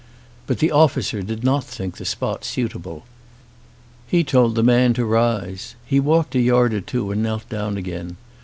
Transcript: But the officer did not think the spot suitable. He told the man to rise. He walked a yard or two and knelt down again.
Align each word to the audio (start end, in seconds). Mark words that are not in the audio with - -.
But 0.47 0.57
the 0.57 0.71
officer 0.71 1.21
did 1.21 1.43
not 1.43 1.63
think 1.63 1.97
the 1.97 2.05
spot 2.05 2.43
suitable. 2.43 3.03
He 4.07 4.23
told 4.23 4.55
the 4.55 4.63
man 4.63 4.95
to 4.95 5.05
rise. 5.05 5.75
He 5.85 5.99
walked 5.99 6.33
a 6.33 6.41
yard 6.41 6.73
or 6.73 6.81
two 6.81 7.11
and 7.11 7.21
knelt 7.21 7.47
down 7.49 7.77
again. 7.77 8.17